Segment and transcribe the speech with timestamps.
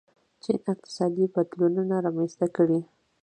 [0.43, 2.79] چین اقتصادي بدلونونه رامنځته کړي.